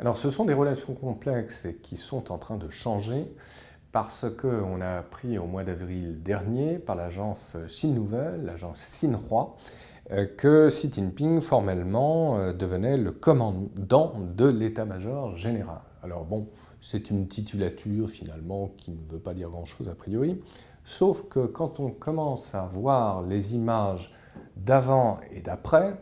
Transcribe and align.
Alors 0.00 0.16
ce 0.16 0.30
sont 0.30 0.46
des 0.46 0.54
relations 0.54 0.94
complexes 0.94 1.66
et 1.66 1.74
qui 1.74 1.98
sont 1.98 2.32
en 2.32 2.38
train 2.38 2.56
de 2.56 2.70
changer 2.70 3.30
parce 3.92 4.24
qu'on 4.34 4.80
a 4.80 4.96
appris 4.96 5.36
au 5.36 5.44
mois 5.44 5.62
d'avril 5.62 6.22
dernier 6.22 6.78
par 6.78 6.96
l'agence 6.96 7.58
Chine 7.68 7.96
Nouvelle, 7.96 8.46
l'agence 8.46 8.78
Xinhua, 8.78 9.52
euh, 10.12 10.24
que 10.24 10.70
Xi 10.70 10.90
Jinping 10.90 11.42
formellement 11.42 12.38
euh, 12.38 12.54
devenait 12.54 12.96
le 12.96 13.12
commandant 13.12 14.14
de 14.18 14.46
l'état-major 14.46 15.36
général. 15.36 15.82
Alors 16.02 16.24
bon, 16.24 16.48
c'est 16.80 17.10
une 17.10 17.28
titulature 17.28 18.08
finalement 18.08 18.68
qui 18.78 18.92
ne 18.92 19.12
veut 19.12 19.20
pas 19.20 19.34
dire 19.34 19.50
grand-chose 19.50 19.90
a 19.90 19.94
priori, 19.94 20.40
sauf 20.82 21.28
que 21.28 21.44
quand 21.44 21.78
on 21.78 21.90
commence 21.90 22.54
à 22.54 22.62
voir 22.62 23.20
les 23.20 23.54
images 23.54 24.14
d'avant 24.56 25.20
et 25.30 25.42
d'après, 25.42 26.00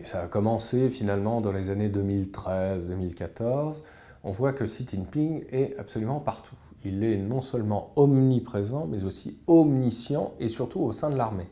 et 0.00 0.04
ça 0.04 0.22
a 0.22 0.26
commencé 0.26 0.88
finalement 0.90 1.40
dans 1.40 1.52
les 1.52 1.70
années 1.70 1.88
2013-2014, 1.88 3.82
on 4.24 4.30
voit 4.30 4.52
que 4.52 4.64
Xi 4.64 4.86
Jinping 4.88 5.44
est 5.50 5.76
absolument 5.78 6.20
partout. 6.20 6.54
Il 6.84 7.02
est 7.02 7.16
non 7.16 7.42
seulement 7.42 7.90
omniprésent, 7.96 8.86
mais 8.86 9.04
aussi 9.04 9.38
omniscient, 9.46 10.34
et 10.38 10.48
surtout 10.48 10.80
au 10.80 10.92
sein 10.92 11.10
de 11.10 11.16
l'armée. 11.16 11.48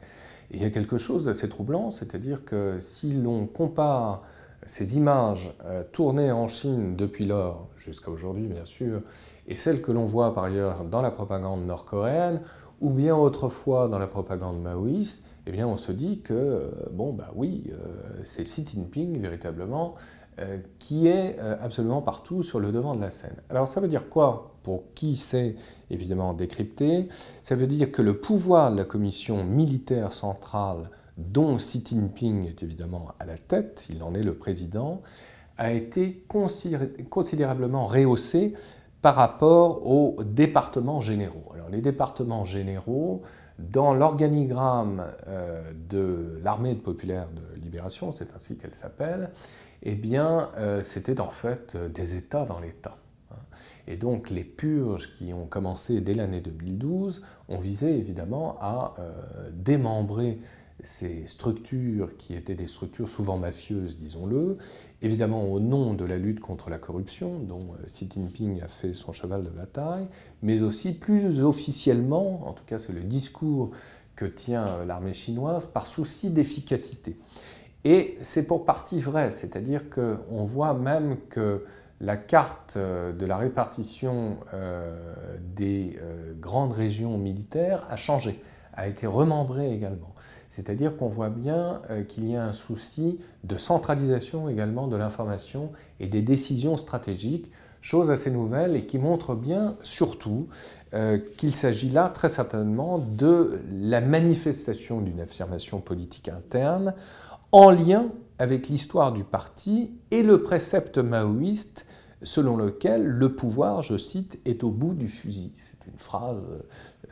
Et 0.50 0.56
il 0.56 0.62
y 0.62 0.64
a 0.64 0.70
quelque 0.70 0.98
chose 0.98 1.24
d'assez 1.24 1.48
troublant, 1.48 1.90
c'est-à-dire 1.90 2.44
que 2.44 2.78
si 2.80 3.12
l'on 3.12 3.46
compare 3.46 4.22
ces 4.66 4.96
images 4.96 5.52
euh, 5.64 5.82
tournées 5.92 6.32
en 6.32 6.48
Chine 6.48 6.96
depuis 6.96 7.24
lors, 7.24 7.68
jusqu'à 7.76 8.10
aujourd'hui 8.10 8.46
bien 8.46 8.64
sûr, 8.64 9.02
et 9.48 9.56
celles 9.56 9.80
que 9.80 9.92
l'on 9.92 10.06
voit 10.06 10.34
par 10.34 10.44
ailleurs 10.44 10.84
dans 10.84 11.02
la 11.02 11.10
propagande 11.10 11.66
nord-coréenne, 11.66 12.42
ou 12.80 12.90
bien 12.90 13.16
autrefois 13.16 13.88
dans 13.88 13.98
la 13.98 14.06
propagande 14.06 14.60
maoïste, 14.60 15.24
eh 15.54 15.64
on 15.64 15.76
se 15.76 15.92
dit 15.92 16.20
que, 16.20 16.34
euh, 16.34 16.70
bon, 16.90 17.12
bah 17.12 17.30
oui, 17.34 17.64
euh, 17.70 17.76
c'est 18.24 18.42
Xi 18.42 18.66
Jinping 18.66 19.20
véritablement 19.20 19.94
euh, 20.38 20.58
qui 20.78 21.06
est 21.06 21.38
absolument 21.38 22.02
partout 22.02 22.42
sur 22.42 22.60
le 22.60 22.72
devant 22.72 22.94
de 22.94 23.00
la 23.00 23.10
scène. 23.10 23.36
Alors 23.48 23.68
ça 23.68 23.80
veut 23.80 23.88
dire 23.88 24.10
quoi 24.10 24.56
Pour 24.62 24.92
qui 24.94 25.16
sait 25.16 25.56
évidemment 25.88 26.34
décrypter 26.34 27.08
Ça 27.42 27.54
veut 27.54 27.66
dire 27.66 27.90
que 27.90 28.02
le 28.02 28.18
pouvoir 28.18 28.72
de 28.72 28.76
la 28.76 28.84
commission 28.84 29.44
militaire 29.44 30.12
centrale, 30.12 30.90
dont 31.16 31.56
Xi 31.56 31.82
Jinping 31.86 32.46
est 32.46 32.62
évidemment 32.62 33.12
à 33.18 33.24
la 33.24 33.38
tête, 33.38 33.86
il 33.88 34.02
en 34.02 34.14
est 34.14 34.22
le 34.22 34.34
président, 34.34 35.00
a 35.56 35.72
été 35.72 36.26
considérablement 37.08 37.86
rehaussé 37.86 38.52
par 39.00 39.14
rapport 39.14 39.86
aux 39.86 40.16
départements 40.22 41.00
généraux. 41.00 41.44
Alors 41.54 41.70
les 41.70 41.80
départements 41.80 42.44
généraux, 42.44 43.22
dans 43.58 43.94
l'organigramme 43.94 45.04
euh, 45.28 45.72
de 45.88 46.40
l'armée 46.42 46.74
populaire 46.74 47.28
de 47.30 47.60
libération, 47.60 48.12
c'est 48.12 48.34
ainsi 48.34 48.56
qu'elle 48.56 48.74
s'appelle, 48.74 49.30
eh 49.82 49.94
bien, 49.94 50.50
euh, 50.58 50.82
c'était 50.82 51.20
en 51.20 51.30
fait 51.30 51.74
euh, 51.74 51.88
des 51.88 52.14
États 52.14 52.44
dans 52.44 52.60
l'État. 52.60 52.96
Hein. 53.30 53.36
Et 53.86 53.96
donc 53.96 54.30
les 54.30 54.44
purges 54.44 55.14
qui 55.14 55.32
ont 55.32 55.46
commencé 55.46 56.00
dès 56.00 56.14
l'année 56.14 56.40
2012 56.40 57.22
ont 57.48 57.58
visé 57.58 57.96
évidemment 57.96 58.58
à 58.60 58.94
démembrer 59.52 60.38
ces 60.86 61.26
structures 61.26 62.16
qui 62.16 62.34
étaient 62.34 62.54
des 62.54 62.68
structures 62.68 63.08
souvent 63.08 63.36
mafieuses, 63.36 63.98
disons-le, 63.98 64.56
évidemment 65.02 65.44
au 65.44 65.58
nom 65.58 65.94
de 65.94 66.04
la 66.04 66.16
lutte 66.16 66.40
contre 66.40 66.70
la 66.70 66.78
corruption, 66.78 67.40
dont 67.40 67.74
euh, 67.80 67.86
Xi 67.86 68.08
Jinping 68.08 68.62
a 68.62 68.68
fait 68.68 68.94
son 68.94 69.12
cheval 69.12 69.42
de 69.42 69.50
bataille, 69.50 70.06
mais 70.42 70.62
aussi 70.62 70.92
plus 70.92 71.42
officiellement, 71.42 72.48
en 72.48 72.52
tout 72.52 72.64
cas 72.64 72.78
c'est 72.78 72.92
le 72.92 73.02
discours 73.02 73.72
que 74.14 74.24
tient 74.24 74.66
euh, 74.66 74.84
l'armée 74.84 75.12
chinoise, 75.12 75.66
par 75.66 75.88
souci 75.88 76.30
d'efficacité. 76.30 77.18
Et 77.84 78.14
c'est 78.22 78.46
pour 78.46 78.64
partie 78.64 79.00
vrai, 79.00 79.32
c'est-à-dire 79.32 79.90
qu'on 79.90 80.44
voit 80.44 80.74
même 80.74 81.16
que 81.28 81.64
la 82.00 82.16
carte 82.16 82.74
euh, 82.76 83.12
de 83.12 83.26
la 83.26 83.36
répartition 83.36 84.38
des 85.56 85.98
grandes 86.40 86.72
régions 86.72 87.18
militaires 87.18 87.86
a 87.90 87.96
changé, 87.96 88.40
a 88.74 88.86
été 88.86 89.06
remembrée 89.06 89.72
également. 89.72 90.14
C'est-à-dire 90.56 90.96
qu'on 90.96 91.08
voit 91.08 91.28
bien 91.28 91.82
euh, 91.90 92.02
qu'il 92.02 92.30
y 92.30 92.34
a 92.34 92.42
un 92.42 92.54
souci 92.54 93.18
de 93.44 93.58
centralisation 93.58 94.48
également 94.48 94.88
de 94.88 94.96
l'information 94.96 95.70
et 96.00 96.06
des 96.06 96.22
décisions 96.22 96.78
stratégiques, 96.78 97.50
chose 97.82 98.10
assez 98.10 98.30
nouvelle 98.30 98.74
et 98.74 98.86
qui 98.86 98.96
montre 98.96 99.34
bien 99.34 99.76
surtout 99.82 100.48
euh, 100.94 101.18
qu'il 101.36 101.54
s'agit 101.54 101.90
là 101.90 102.08
très 102.08 102.30
certainement 102.30 102.98
de 102.98 103.60
la 103.70 104.00
manifestation 104.00 105.02
d'une 105.02 105.20
affirmation 105.20 105.82
politique 105.82 106.30
interne 106.30 106.94
en 107.52 107.70
lien 107.70 108.06
avec 108.38 108.68
l'histoire 108.68 109.12
du 109.12 109.24
parti 109.24 109.92
et 110.10 110.22
le 110.22 110.42
précepte 110.42 110.96
maoïste 110.96 111.84
selon 112.22 112.56
lequel 112.56 113.04
le 113.04 113.36
pouvoir, 113.36 113.82
je 113.82 113.98
cite, 113.98 114.40
est 114.46 114.64
au 114.64 114.70
bout 114.70 114.94
du 114.94 115.08
fusil. 115.08 115.52
Une 115.86 115.98
phrase 115.98 116.48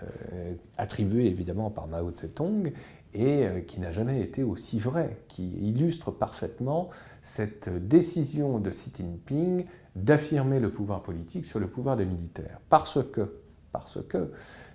euh, 0.02 0.54
attribuée 0.76 1.26
évidemment 1.26 1.70
par 1.70 1.86
Mao 1.86 2.10
Tse-tung 2.10 2.72
et 3.14 3.46
euh, 3.46 3.60
qui 3.60 3.80
n'a 3.80 3.92
jamais 3.92 4.20
été 4.20 4.42
aussi 4.42 4.78
vrai, 4.78 5.18
qui 5.28 5.48
illustre 5.60 6.10
parfaitement 6.10 6.90
cette 7.22 7.68
décision 7.68 8.58
de 8.58 8.70
Xi 8.70 8.92
Jinping 8.96 9.66
d'affirmer 9.94 10.58
le 10.60 10.70
pouvoir 10.70 11.02
politique 11.02 11.46
sur 11.46 11.60
le 11.60 11.68
pouvoir 11.68 11.96
des 11.96 12.06
militaires. 12.06 12.60
Parce 12.68 12.98
que, 13.04 13.40
parce 13.72 13.98
que 14.08 14.32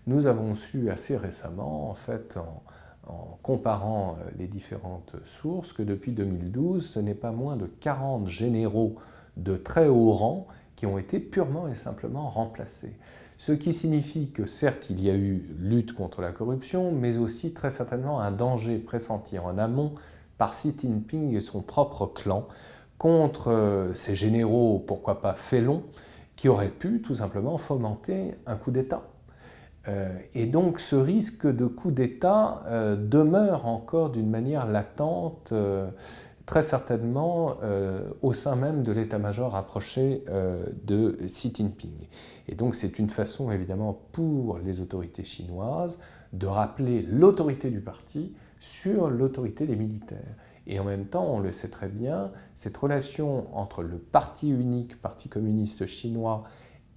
nous 0.08 0.28
avons 0.28 0.56
su 0.56 0.90
assez 0.90 1.18
récemment, 1.18 1.90
en 1.90 1.96
fait, 1.96 2.38
en, 2.38 2.64
en 3.10 3.38
comparant 3.42 4.18
euh, 4.20 4.30
les 4.38 4.48
différentes 4.48 5.16
sources, 5.26 5.74
que 5.74 5.84
depuis 5.84 6.14
2012, 6.14 6.86
ce 6.86 7.00
n'est 7.00 7.16
pas 7.16 7.32
moins 7.32 7.58
de 7.58 7.66
40 7.66 8.28
généraux 8.28 8.96
de 9.36 9.58
très 9.58 9.88
haut 9.88 10.12
rang 10.12 10.48
qui 10.76 10.86
ont 10.86 10.98
été 10.98 11.20
purement 11.20 11.68
et 11.68 11.76
simplement 11.76 12.30
remplacés. 12.30 12.96
Ce 13.40 13.54
qui 13.54 13.72
signifie 13.72 14.32
que 14.32 14.46
certes 14.46 14.90
il 14.90 15.02
y 15.02 15.10
a 15.10 15.16
eu 15.16 15.46
lutte 15.58 15.94
contre 15.94 16.20
la 16.20 16.34
corruption, 16.34 16.92
mais 16.92 17.18
aussi 17.18 17.54
très 17.54 17.72
certainement 17.72 18.20
un 18.20 18.32
danger 18.32 18.78
pressenti 18.80 19.40
en 19.40 19.58
amont 19.58 19.94
par 20.38 20.52
Xi 20.52 20.76
Jinping 20.78 21.34
et 21.34 21.40
son 21.40 21.62
propre 21.62 22.06
clan 22.06 22.50
contre 22.98 23.50
euh, 23.50 23.94
ces 23.94 24.14
généraux, 24.14 24.84
pourquoi 24.86 25.22
pas 25.22 25.36
félons, 25.36 25.84
qui 26.36 26.50
auraient 26.50 26.68
pu 26.68 27.02
tout 27.02 27.16
simplement 27.16 27.58
fomenter 27.58 28.36
un 28.46 28.58
coup 28.58 28.72
d'État. 28.72 29.04
Euh, 29.88 30.20
et 30.36 30.46
donc 30.46 30.82
ce 30.82 30.98
risque 30.98 31.48
de 31.48 31.66
coup 31.66 31.92
d'État 31.92 32.64
euh, 32.68 32.98
demeure 32.98 33.68
encore 33.68 34.10
d'une 34.10 34.30
manière 34.30 34.68
latente 34.68 35.54
très 36.50 36.64
certainement 36.64 37.58
euh, 37.62 38.10
au 38.24 38.34
sein 38.34 38.56
même 38.56 38.82
de 38.82 38.92
l'état-major 38.92 39.52
rapproché 39.52 40.24
euh, 40.30 40.66
de 40.84 41.16
Xi 41.28 41.54
Jinping. 41.54 42.08
Et 42.48 42.56
donc 42.56 42.74
c'est 42.74 42.98
une 42.98 43.08
façon 43.08 43.52
évidemment 43.52 44.02
pour 44.12 44.58
les 44.58 44.82
autorités 44.82 45.24
chinoises 45.24 46.00
de 46.34 46.48
rappeler 46.48 47.04
l'autorité 47.04 47.70
du 47.70 47.82
parti 47.82 48.34
sur 48.60 49.12
l'autorité 49.12 49.68
des 49.68 49.76
militaires. 49.76 50.36
Et 50.66 50.80
en 50.80 50.86
même 50.86 51.06
temps, 51.06 51.28
on 51.28 51.40
le 51.40 51.52
sait 51.52 51.68
très 51.68 51.88
bien, 51.88 52.32
cette 52.56 52.78
relation 52.78 53.56
entre 53.56 53.84
le 53.84 54.00
parti 54.00 54.50
unique, 54.50 55.00
Parti 55.00 55.30
communiste 55.30 55.86
chinois, 55.86 56.46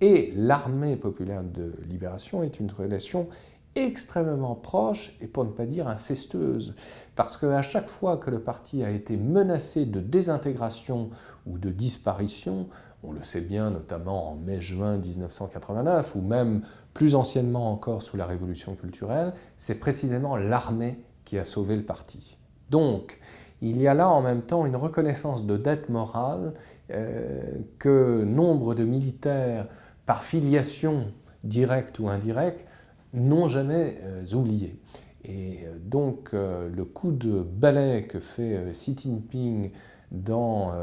et 0.00 0.32
l'armée 0.34 0.96
populaire 0.96 1.44
de 1.44 1.74
libération 1.90 2.42
est 2.42 2.58
une 2.58 2.70
relation 2.70 3.28
extrêmement 3.74 4.54
proche 4.54 5.16
et 5.20 5.26
pour 5.26 5.44
ne 5.44 5.50
pas 5.50 5.66
dire 5.66 5.88
incestueuse. 5.88 6.74
Parce 7.16 7.36
qu'à 7.36 7.62
chaque 7.62 7.88
fois 7.88 8.16
que 8.16 8.30
le 8.30 8.40
parti 8.40 8.84
a 8.84 8.90
été 8.90 9.16
menacé 9.16 9.86
de 9.86 10.00
désintégration 10.00 11.10
ou 11.46 11.58
de 11.58 11.70
disparition, 11.70 12.68
on 13.02 13.12
le 13.12 13.22
sait 13.22 13.40
bien 13.40 13.70
notamment 13.70 14.32
en 14.32 14.36
mai-juin 14.36 14.98
1989 14.98 16.14
ou 16.14 16.20
même 16.20 16.62
plus 16.94 17.14
anciennement 17.14 17.70
encore 17.72 18.02
sous 18.02 18.16
la 18.16 18.26
révolution 18.26 18.74
culturelle, 18.74 19.32
c'est 19.56 19.76
précisément 19.76 20.36
l'armée 20.36 21.02
qui 21.24 21.38
a 21.38 21.44
sauvé 21.44 21.76
le 21.76 21.84
parti. 21.84 22.38
Donc, 22.70 23.18
il 23.60 23.80
y 23.80 23.86
a 23.86 23.94
là 23.94 24.08
en 24.08 24.22
même 24.22 24.42
temps 24.42 24.66
une 24.66 24.76
reconnaissance 24.76 25.46
de 25.46 25.56
dette 25.56 25.88
morale 25.88 26.54
euh, 26.90 27.42
que 27.78 28.24
nombre 28.24 28.74
de 28.74 28.84
militaires, 28.84 29.66
par 30.04 30.24
filiation 30.24 31.12
directe 31.44 31.98
ou 31.98 32.08
indirecte, 32.08 32.64
n'ont 33.12 33.48
jamais 33.48 33.98
euh, 34.02 34.24
oublié. 34.34 34.78
Et 35.24 35.60
euh, 35.64 35.78
donc 35.78 36.30
euh, 36.34 36.68
le 36.68 36.84
coup 36.84 37.12
de 37.12 37.42
balai 37.42 38.06
que 38.06 38.20
fait 38.20 38.72
Xi 38.72 38.96
Jinping 38.96 39.70
dans 40.10 40.74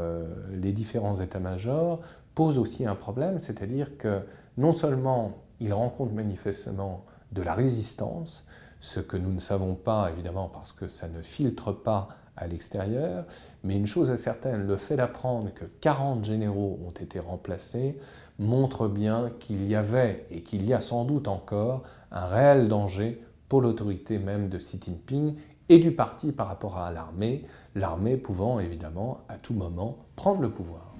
les 0.50 0.72
différents 0.72 1.20
états-majors 1.20 2.00
pose 2.34 2.58
aussi 2.58 2.84
un 2.84 2.96
problème, 2.96 3.38
c'est-à-dire 3.38 3.96
que 3.96 4.22
non 4.58 4.72
seulement 4.72 5.34
il 5.60 5.72
rencontre 5.72 6.12
manifestement 6.14 7.04
de 7.30 7.40
la 7.42 7.54
résistance, 7.54 8.44
ce 8.80 8.98
que 8.98 9.16
nous 9.16 9.32
ne 9.32 9.38
savons 9.38 9.76
pas 9.76 10.10
évidemment 10.10 10.48
parce 10.48 10.72
que 10.72 10.88
ça 10.88 11.06
ne 11.06 11.22
filtre 11.22 11.70
pas 11.70 12.08
à 12.36 12.46
l'extérieur, 12.46 13.24
mais 13.64 13.76
une 13.76 13.86
chose 13.86 14.10
est 14.10 14.16
certaine, 14.16 14.66
le 14.66 14.76
fait 14.76 14.96
d'apprendre 14.96 15.52
que 15.54 15.64
40 15.80 16.24
généraux 16.24 16.78
ont 16.86 16.90
été 16.90 17.18
remplacés 17.20 17.98
montre 18.38 18.88
bien 18.88 19.30
qu'il 19.40 19.68
y 19.68 19.74
avait 19.74 20.26
et 20.30 20.42
qu'il 20.42 20.64
y 20.66 20.72
a 20.72 20.80
sans 20.80 21.04
doute 21.04 21.28
encore 21.28 21.82
un 22.10 22.26
réel 22.26 22.68
danger 22.68 23.22
pour 23.48 23.60
l'autorité 23.60 24.18
même 24.18 24.48
de 24.48 24.58
Xi 24.58 24.80
Jinping 24.82 25.34
et 25.68 25.78
du 25.78 25.92
parti 25.92 26.32
par 26.32 26.48
rapport 26.48 26.78
à 26.78 26.90
l'armée, 26.90 27.44
l'armée 27.74 28.16
pouvant 28.16 28.58
évidemment 28.58 29.20
à 29.28 29.36
tout 29.36 29.54
moment 29.54 29.98
prendre 30.16 30.40
le 30.40 30.50
pouvoir. 30.50 30.94